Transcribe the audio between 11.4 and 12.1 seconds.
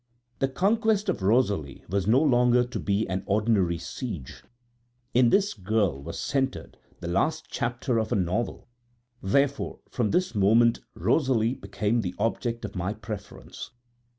became